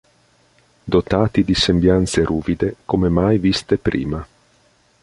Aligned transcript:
Dotati 0.83 1.43
di 1.43 1.53
sembianze 1.53 2.23
ruvide 2.23 2.77
come 2.85 3.07
mai 3.09 3.37
viste 3.37 3.77
prima. 3.77 4.25